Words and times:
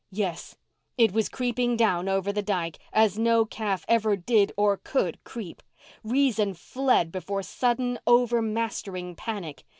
Yes, 0.09 0.55
it 0.97 1.11
was 1.11 1.29
creeping 1.29 1.77
down 1.77 2.09
over 2.09 2.33
the 2.33 2.41
dyke, 2.41 2.79
as 2.91 3.19
no 3.19 3.45
calf 3.45 3.85
ever 3.87 4.15
did 4.17 4.51
or 4.57 4.77
could 4.77 5.23
creep. 5.23 5.61
Reason 6.03 6.55
fled 6.55 7.11
before 7.11 7.43
sudden, 7.43 7.99
over 8.07 8.41
mastering 8.41 9.15
panic. 9.15 9.63